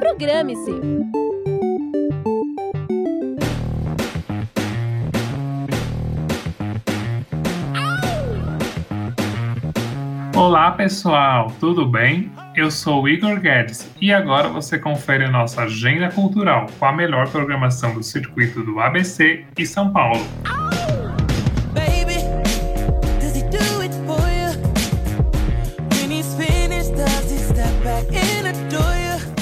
[0.00, 0.72] Programe-se!
[10.34, 12.32] Olá pessoal, tudo bem?
[12.56, 17.92] Eu sou Igor Guedes e agora você confere nossa agenda cultural com a melhor programação
[17.94, 20.24] do circuito do ABC e São Paulo.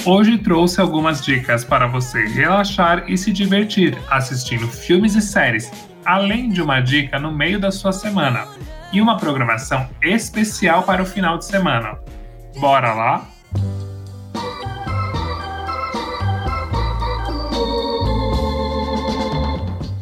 [0.05, 5.71] Hoje trouxe algumas dicas para você relaxar e se divertir assistindo filmes e séries,
[6.05, 8.49] além de uma dica no meio da sua semana
[8.93, 11.99] e uma programação especial para o final de semana.
[12.59, 13.29] Bora lá?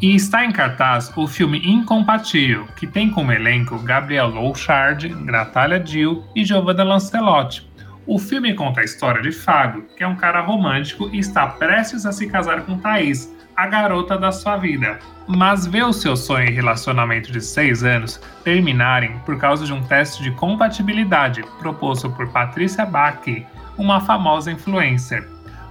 [0.00, 6.24] E está em cartaz o filme Incompatível, que tem como elenco Gabriel Louchard, Natalia Dill
[6.34, 7.69] e Giovanna Lancelotti,
[8.10, 12.04] o filme conta a história de Fábio, que é um cara romântico e está prestes
[12.04, 14.98] a se casar com Thaís, a garota da sua vida.
[15.28, 19.80] Mas vê o seu sonho em relacionamento de 6 anos terminarem por causa de um
[19.84, 23.22] teste de compatibilidade proposto por Patrícia Bach,
[23.78, 25.24] uma famosa influencer.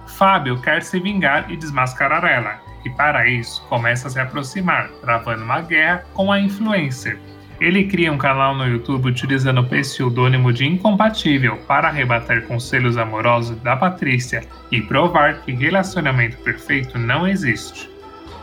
[0.06, 5.44] Fábio quer se vingar e desmascarar ela, e para isso começa a se aproximar, travando
[5.44, 7.20] uma guerra com a influencer.
[7.60, 13.54] Ele cria um canal no YouTube utilizando o pseudônimo de Incompatível para rebater conselhos amorosos
[13.58, 17.90] da Patrícia e provar que relacionamento perfeito não existe.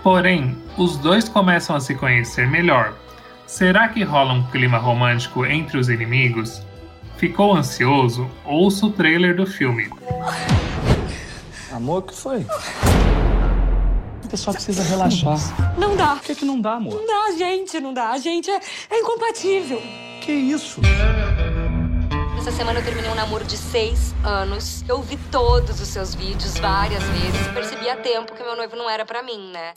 [0.03, 2.93] Porém, os dois começam a se conhecer melhor.
[3.47, 6.63] Será que rola um clima romântico entre os inimigos?
[7.17, 8.29] Ficou ansioso?
[8.45, 9.89] Ouça o trailer do filme.
[11.71, 12.45] Amor, que foi?
[14.27, 15.39] O pessoal precisa relaxar.
[15.79, 16.17] Não dá.
[16.17, 16.95] Por que, que não dá, amor?
[16.95, 18.09] Não dá, a gente não dá.
[18.09, 19.81] A gente é, é incompatível.
[20.19, 20.81] Que isso?
[22.37, 24.83] Essa semana eu terminei um namoro de seis anos.
[24.85, 28.75] Eu vi todos os seus vídeos várias vezes e percebi a tempo que meu noivo
[28.75, 29.71] não era para mim, né?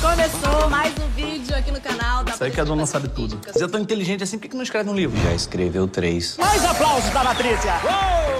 [0.00, 3.40] Começou mais um vídeo aqui no canal da Isso aí que a dona sabe tudo.
[3.52, 5.20] Você é tão inteligente assim, por que, que não escreve um livro?
[5.20, 6.36] Já escreveu três.
[6.36, 7.72] Mais aplausos pra Patrícia!
[7.82, 8.39] Uou!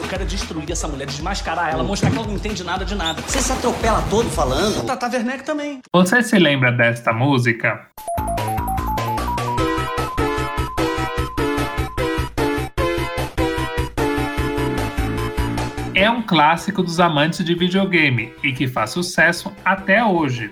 [0.00, 3.20] Eu quero destruir essa mulher, desmascarar ela, mostrar que ela não entende nada de nada.
[3.20, 4.84] Você se atropela todo falando?
[4.86, 5.80] Tata Werneck também.
[5.92, 7.86] Você se lembra desta música?
[15.94, 20.50] É um clássico dos amantes de videogame e que faz sucesso até hoje.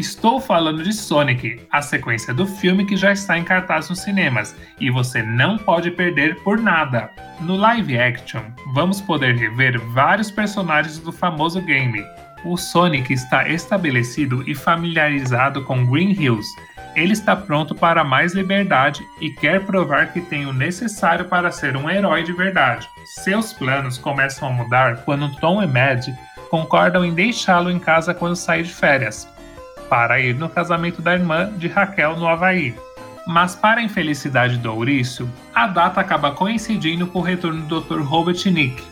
[0.00, 4.56] Estou falando de Sonic, a sequência do filme que já está em cartaz nos cinemas
[4.80, 7.10] e você não pode perder por nada.
[7.38, 8.40] No live action,
[8.72, 12.02] vamos poder rever vários personagens do famoso game.
[12.46, 16.48] O Sonic está estabelecido e familiarizado com Green Hills.
[16.96, 21.76] Ele está pronto para mais liberdade e quer provar que tem o necessário para ser
[21.76, 22.88] um herói de verdade.
[23.04, 26.06] Seus planos começam a mudar quando Tom e Mad
[26.48, 29.28] concordam em deixá-lo em casa quando sair de férias
[29.90, 32.74] para ir no casamento da irmã de Raquel no Havaí.
[33.26, 38.00] Mas, para a infelicidade do Aurício, a data acaba coincidindo com o retorno do Dr.
[38.00, 38.82] Robotnik.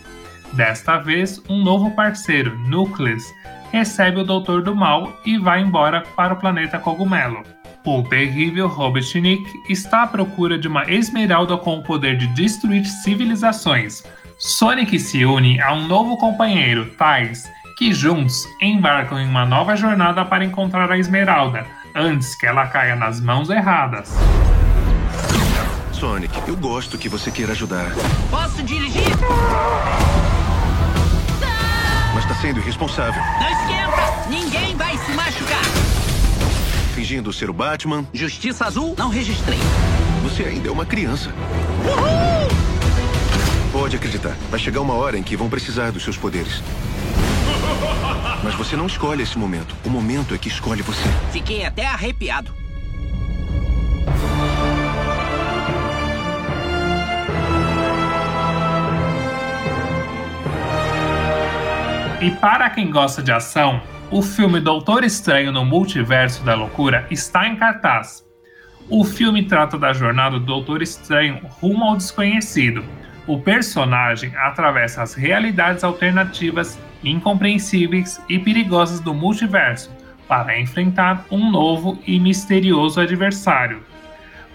[0.53, 3.22] Desta vez, um novo parceiro, Nucleus,
[3.70, 7.42] recebe o Doutor do Mal e vai embora para o planeta Cogumelo.
[7.84, 14.03] O terrível Robotnik está à procura de uma esmeralda com o poder de destruir civilizações.
[14.38, 20.25] Sonic se une a um novo companheiro, Thais, que juntos embarcam em uma nova jornada
[20.25, 24.12] para encontrar a Esmeralda, antes que ela caia nas mãos erradas.
[25.93, 27.93] Sonic, eu gosto que você queira ajudar.
[28.28, 29.06] Posso dirigir?
[32.17, 33.22] Mas tá sendo irresponsável.
[33.41, 34.28] Não esquenta!
[34.28, 35.62] Ninguém vai se machucar!
[36.97, 38.05] Fingindo ser o Batman.
[38.12, 39.59] Justiça Azul, não registrei.
[40.25, 41.31] Você ainda é uma criança.
[41.84, 42.49] Uhul!
[43.71, 44.34] Pode acreditar.
[44.50, 46.61] Vai chegar uma hora em que vão precisar dos seus poderes.
[48.42, 49.74] Mas você não escolhe esse momento.
[49.84, 51.08] O momento é que escolhe você.
[51.32, 52.52] Fiquei até arrepiado.
[62.20, 63.81] E para quem gosta de ação,
[64.11, 68.25] o filme Doutor Estranho no Multiverso da Loucura está em cartaz.
[68.88, 72.82] O filme trata da jornada do Doutor Estranho rumo ao desconhecido.
[73.26, 79.91] O personagem atravessa as realidades alternativas incompreensíveis e perigosas do multiverso
[80.27, 83.83] para enfrentar um novo e misterioso adversário.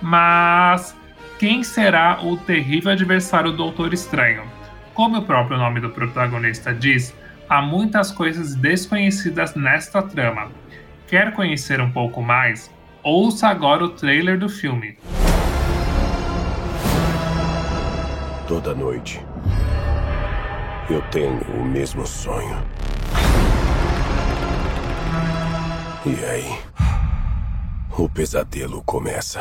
[0.02, 0.96] Mas
[1.40, 4.44] quem será o terrível adversário do Doutor Estranho?
[4.94, 7.16] Como o próprio nome do protagonista diz,
[7.50, 10.52] há muitas coisas desconhecidas nesta trama.
[11.08, 12.72] Quer conhecer um pouco mais?
[13.04, 14.98] Ouça agora o trailer do filme.
[18.48, 19.20] Toda noite
[20.90, 22.62] Eu tenho o mesmo sonho.
[26.06, 26.60] E aí?
[27.98, 29.40] O pesadelo começa.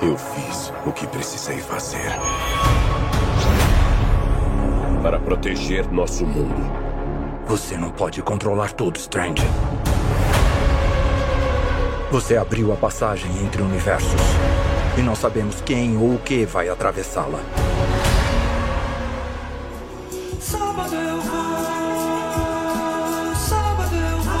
[0.00, 2.12] Eu fiz o que precisei fazer.
[5.02, 6.70] Para proteger nosso mundo.
[7.48, 9.42] Você não pode controlar tudo, Strange.
[12.12, 14.20] Você abriu a passagem entre universos.
[14.96, 17.40] E não sabemos quem ou o que vai atravessá-la.
[20.42, 21.34] Sábado eu vou,
[23.36, 24.34] sábado eu vou,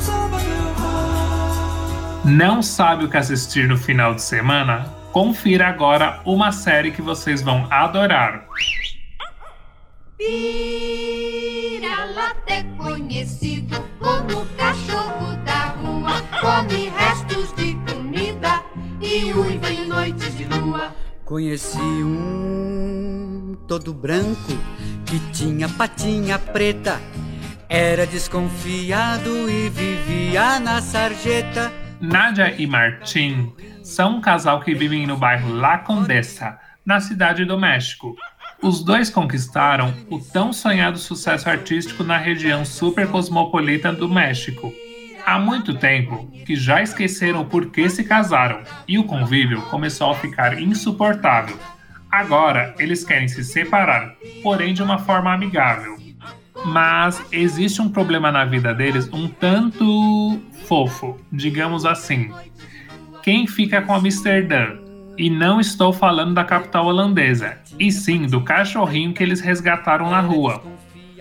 [0.00, 2.30] sábado eu vou.
[2.30, 4.84] Não sabe o que assistir no final de semana?
[5.12, 8.46] Confira agora uma série que vocês vão adorar.
[10.16, 11.90] Vira-lata
[12.46, 16.22] é conhecido como cachorro da rua.
[16.40, 18.62] Come restos de comida
[19.00, 20.94] e uiva em noites de lua.
[21.24, 24.52] Conheci um todo branco
[25.06, 27.00] que tinha patinha preta.
[27.68, 31.72] Era desconfiado e vivia na sarjeta.
[32.00, 33.52] Nádia e Martim
[33.82, 38.16] são um casal que vivem no bairro La Condessa, na cidade do México.
[38.62, 44.72] Os dois conquistaram o tão sonhado sucesso artístico na região super cosmopolita do México.
[45.24, 50.14] Há muito tempo que já esqueceram por que se casaram e o convívio começou a
[50.14, 51.58] ficar insuportável.
[52.10, 55.96] Agora eles querem se separar, porém de uma forma amigável.
[56.64, 62.32] Mas existe um problema na vida deles um tanto fofo, digamos assim.
[63.22, 64.76] Quem fica com Amsterdã?
[65.16, 70.20] E não estou falando da capital holandesa, e sim do cachorrinho que eles resgataram na
[70.20, 70.62] rua.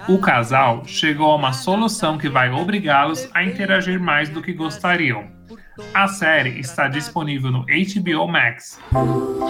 [0.08, 5.37] O casal chegou a uma solução que vai obrigá-los a interagir mais do que gostariam.
[5.94, 8.80] A série está disponível no HBO Max.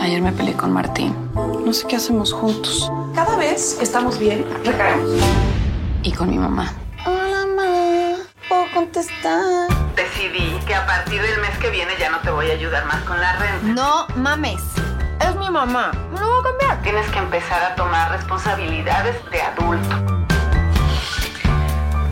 [0.01, 1.15] Ayer me peleé con Martín.
[1.33, 2.91] No sé qué hacemos juntos.
[3.15, 5.21] Cada vez que estamos bien, recaemos.
[6.03, 6.73] Y con mi mamá.
[7.05, 8.15] Hola, mamá.
[8.47, 9.67] ¿Puedo contestar?
[9.95, 13.01] Decidí que a partir del mes que viene ya no te voy a ayudar más
[13.03, 13.67] con la renta.
[13.67, 14.61] No mames.
[15.19, 15.91] Es mi mamá.
[16.11, 16.81] No lo voy a cambiar.
[16.83, 19.95] Tienes que empezar a tomar responsabilidades de adulto.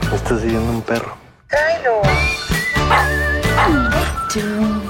[0.10, 1.16] Me está siguiendo un perro.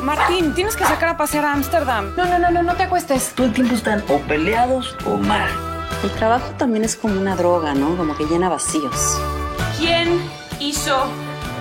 [0.03, 2.15] Martín, tienes que sacar a pasear a Ámsterdam.
[2.15, 3.33] No, no, no, no, no te acuestes.
[3.35, 5.49] Todo el tiempo están o peleados o mal.
[6.03, 7.95] El trabajo también es como una droga, ¿no?
[7.95, 9.19] Como que llena vacíos.
[9.77, 10.19] ¿Quién
[10.59, 11.07] hizo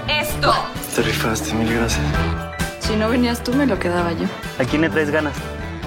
[0.08, 0.54] esto?
[0.94, 2.04] Te rifaste, mil gracias.
[2.80, 4.26] Si no venías tú, me lo quedaba yo.
[4.58, 5.34] ¿A quién le traes ganas?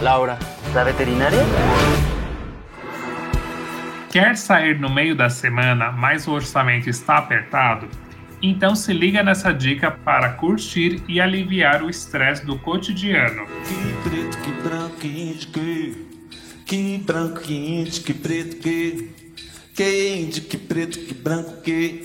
[0.01, 0.37] Laura,
[0.75, 1.41] ¿la veterinaria?
[4.11, 7.87] Quer sair no meio da semana, mas o orçamento está apertado?
[8.41, 13.47] Então se liga nessa dica para curtir e aliviar o estresse do cotidiano.
[13.67, 16.07] Que preto, que branco, que índio, que.
[16.65, 19.11] Que branco, que índio, que preto, que.
[19.73, 22.03] Que índio, que preto, que branco, que.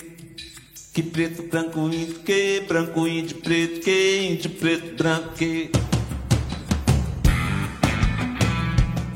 [0.95, 2.65] Que preto, branco, índio, que.
[2.67, 4.29] Branco, índio, preto, que.
[4.33, 5.71] Índio, preto, branco, que.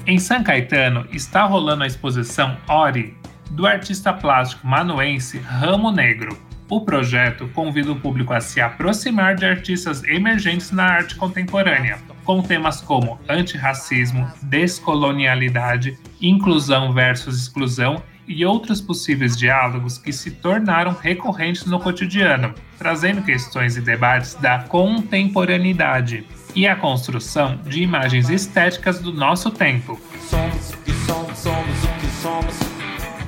[0.07, 3.17] Em São Caetano está rolando a exposição Ori,
[3.51, 6.39] do artista plástico manuense Ramo Negro.
[6.69, 12.43] O projeto convida o público a se aproximar de artistas emergentes na arte contemporânea, com
[12.43, 21.65] temas como antirracismo, descolonialidade, inclusão versus exclusão e outros possíveis diálogos que se tornaram recorrentes
[21.67, 29.13] no cotidiano, trazendo questões e debates da contemporaneidade e a construção de imagens estéticas do
[29.13, 30.01] nosso tempo.
[30.29, 32.57] Somos o que somos, somos o que somos.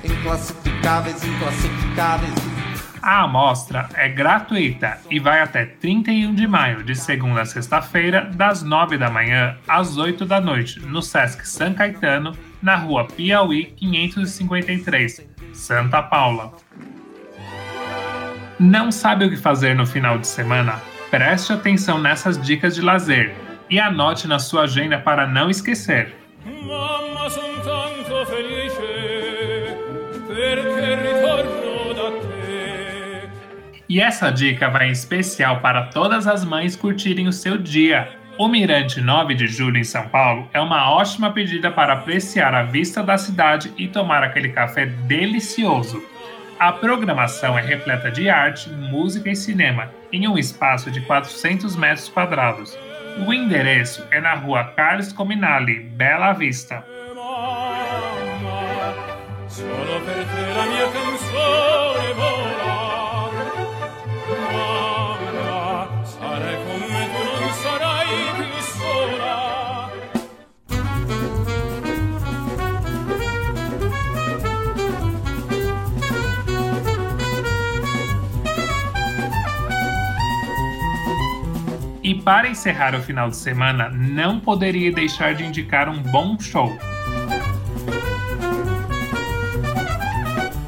[0.03, 2.58] Inclassificáveis, inclassificáveis.
[3.01, 8.63] A amostra é gratuita e vai até 31 de maio, de segunda a sexta-feira, das
[8.63, 15.27] 9 da manhã às 8 da noite, no Sesc São Caetano, na rua Piauí 553,
[15.53, 16.53] Santa Paula.
[18.59, 20.81] Não sabe o que fazer no final de semana?
[21.11, 23.35] Preste atenção nessas dicas de lazer
[23.71, 26.15] e anote na sua agenda para não esquecer.
[26.45, 27.19] Mamma,
[33.89, 38.07] E essa dica vai em especial para todas as mães curtirem o seu dia.
[38.37, 42.63] O Mirante 9 de Julho em São Paulo é uma ótima pedida para apreciar a
[42.63, 46.03] vista da cidade e tomar aquele café delicioso.
[46.59, 52.11] A programação é repleta de arte, música e cinema, em um espaço de 400 metros
[52.11, 52.77] quadrados.
[53.27, 56.85] O endereço é na rua Carlos Cominali, Bela Vista.
[82.19, 86.77] Para encerrar o final de semana, não poderia deixar de indicar um bom show.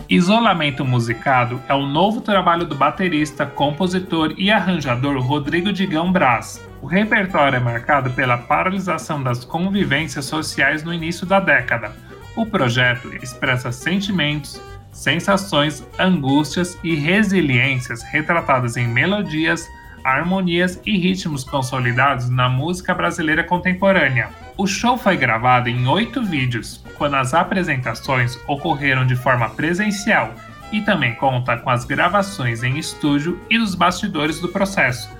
[0.09, 6.61] Isolamento Musicado é o novo trabalho do baterista, compositor e arranjador Rodrigo Digão Brás.
[6.83, 11.95] O repertório é marcado pela paralisação das convivências sociais no início da década.
[12.35, 19.69] O projeto expressa sentimentos, sensações, angústias e resiliências retratadas em melodias,
[20.05, 24.29] harmonias e ritmos consolidados na música brasileira contemporânea.
[24.57, 30.35] O show foi gravado em oito vídeos, quando as apresentações ocorreram de forma presencial
[30.73, 35.11] e também conta com as gravações em estúdio e dos bastidores do processo.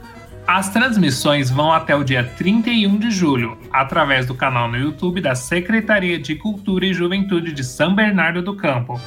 [0.47, 5.35] As transmissões vão até o dia 31 de julho, através do canal no YouTube da
[5.35, 9.01] Secretaria de Cultura e Juventude de São Bernardo do Campo.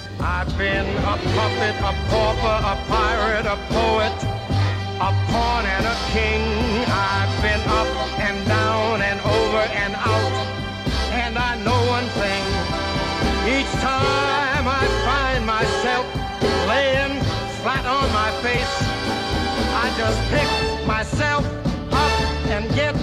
[3.51, 3.57] a
[4.99, 6.41] pawn and a king.
[6.87, 7.87] I've been up
[8.19, 10.33] and down and over and out.
[11.11, 12.43] And I know one thing.
[13.47, 16.05] Each time I find myself
[16.67, 17.21] laying
[17.61, 18.75] flat on my face,
[19.83, 21.45] I just pick myself
[21.91, 22.13] up
[22.47, 22.93] and get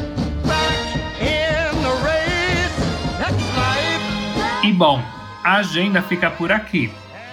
[0.44, 0.78] back
[1.20, 2.78] in the race.
[3.18, 4.64] That's life.
[4.64, 5.02] E bom,
[5.44, 6.90] a agenda fica por aqui.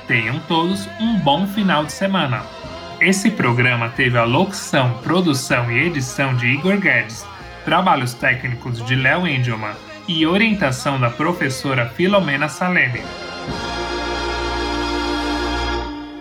[0.07, 2.56] Tenham todos um bom final de semana.
[2.99, 7.23] Esse programa teve a locução, produção e edição de Igor Guedes,
[7.63, 9.75] trabalhos técnicos de Léo Engelman
[10.07, 13.03] e orientação da professora Filomena Saleme.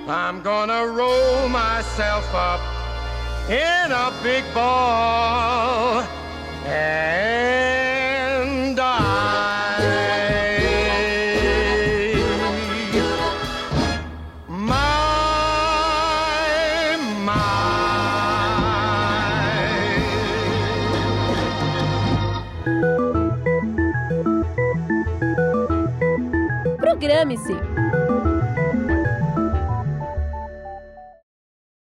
[0.06, 2.62] I'm gonna roll myself up
[3.48, 6.04] in a big ball
[6.66, 7.75] and
[27.26, 27.75] Programe-se!